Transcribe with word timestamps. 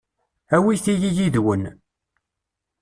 Awit-iyi 0.55 1.09
yid-wen. 1.17 1.63